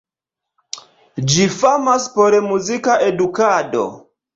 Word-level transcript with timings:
Ĝi 1.33 1.47
famas 1.59 2.11
por 2.19 2.41
muzika 2.51 3.01
edukado. 3.13 3.91